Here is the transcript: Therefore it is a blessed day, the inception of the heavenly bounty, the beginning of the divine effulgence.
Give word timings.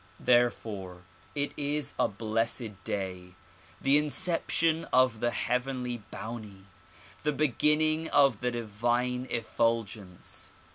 Therefore 0.19 1.03
it 1.35 1.51
is 1.55 1.93
a 1.99 2.07
blessed 2.07 2.83
day, 2.83 3.35
the 3.79 3.99
inception 3.99 4.85
of 4.85 5.19
the 5.19 5.29
heavenly 5.29 5.97
bounty, 6.09 6.65
the 7.21 7.31
beginning 7.33 8.09
of 8.09 8.41
the 8.41 8.49
divine 8.49 9.27
effulgence. 9.29 10.53